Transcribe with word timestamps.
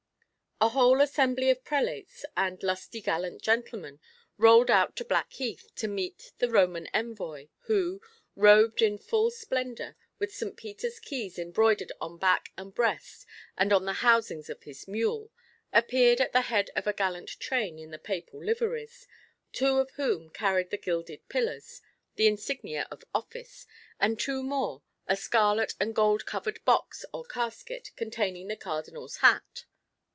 A 0.63 0.69
whole 0.69 1.01
assembly 1.01 1.49
of 1.49 1.63
prelates 1.63 2.23
and 2.37 2.61
"lusty 2.61 3.01
gallant 3.01 3.41
gentlemen" 3.41 3.99
rode 4.37 4.69
out 4.69 4.95
to 4.97 5.03
Blackheath 5.03 5.73
to 5.77 5.87
meet 5.87 6.33
the 6.37 6.51
Roman 6.51 6.87
envoy, 6.93 7.47
who, 7.61 7.99
robed 8.35 8.79
in 8.83 8.99
full 8.99 9.31
splendour, 9.31 9.95
with 10.19 10.31
St. 10.35 10.55
Peter's 10.55 10.99
keys 10.99 11.39
embroidered 11.39 11.91
on 11.99 12.19
back 12.19 12.51
and 12.59 12.75
breast 12.75 13.25
and 13.57 13.73
on 13.73 13.85
the 13.85 14.05
housings 14.05 14.51
of 14.51 14.61
his 14.61 14.87
mule, 14.87 15.31
appeared 15.73 16.21
at 16.21 16.31
the 16.31 16.41
head 16.41 16.69
of 16.75 16.85
a 16.85 16.93
gallant 16.93 17.29
train 17.39 17.79
in 17.79 17.89
the 17.89 17.97
papal 17.97 18.39
liveries, 18.43 19.07
two 19.51 19.79
of 19.79 19.89
whom 19.95 20.29
carried 20.29 20.69
the 20.69 20.77
gilded 20.77 21.27
pillars, 21.27 21.81
the 22.17 22.27
insignia 22.27 22.87
of 22.91 23.03
office, 23.15 23.65
and 23.99 24.19
two 24.19 24.43
more, 24.43 24.83
a 25.07 25.15
scarlet 25.17 25.73
and 25.79 25.95
gold 25.95 26.27
covered 26.27 26.63
box 26.65 27.03
or 27.11 27.25
casket 27.25 27.89
containing 27.95 28.47
the 28.47 28.55
Cardinal's 28.55 29.17
hat. 29.17 29.65